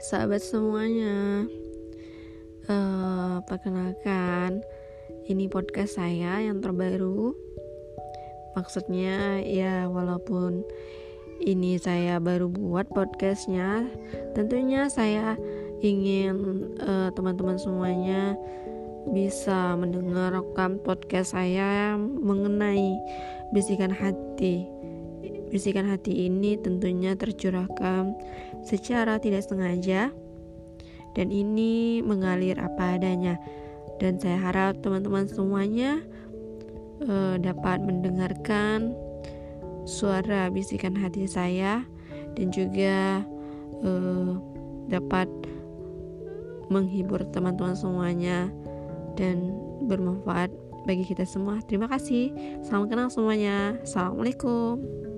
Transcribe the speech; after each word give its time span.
sahabat 0.00 0.40
semuanya. 0.40 1.44
Uh, 2.64 3.38
Perkenalkan 3.44 4.64
Ini 5.28 5.52
podcast 5.52 6.00
saya 6.00 6.40
yang 6.40 6.64
terbaru. 6.64 7.36
Maksudnya 8.56 9.44
ya 9.44 9.92
walaupun 9.92 10.64
ini 11.44 11.76
saya 11.76 12.16
baru 12.16 12.48
buat 12.48 12.88
podcastnya 12.88 13.84
Tentunya 14.32 14.88
saya 14.88 15.36
ingin 15.84 16.72
teman 16.80 17.12
teman-teman 17.12 17.60
semuanya 17.60 18.40
bisa 19.12 19.76
mendengar 19.76 20.32
rekam 20.32 20.80
podcast 20.80 21.36
saya 21.36 22.00
mengenai 22.00 22.96
bisikan 23.52 23.92
hati 23.92 24.64
Bisikan 25.48 25.86
hati 25.86 26.26
ini 26.26 26.58
tentunya 26.58 27.14
tercurahkan 27.14 28.14
secara 28.66 29.22
tidak 29.22 29.46
sengaja 29.46 30.10
dan 31.14 31.28
ini 31.32 32.02
mengalir 32.02 32.58
apa 32.58 32.98
adanya. 32.98 33.38
Dan 33.96 34.20
saya 34.20 34.36
harap 34.36 34.84
teman-teman 34.84 35.24
semuanya 35.24 36.04
uh, 37.08 37.40
dapat 37.40 37.80
mendengarkan 37.80 38.92
suara 39.88 40.52
bisikan 40.52 40.92
hati 40.98 41.24
saya 41.24 41.86
dan 42.36 42.52
juga 42.52 43.24
uh, 43.80 44.36
dapat 44.90 45.30
menghibur 46.68 47.22
teman-teman 47.30 47.78
semuanya 47.78 48.50
dan 49.14 49.54
bermanfaat 49.86 50.50
bagi 50.84 51.06
kita 51.06 51.26
semua. 51.26 51.62
Terima 51.64 51.90
kasih. 51.90 52.34
Salam 52.62 52.86
kenal 52.86 53.08
semuanya. 53.08 53.78
Assalamualaikum. 53.82 55.15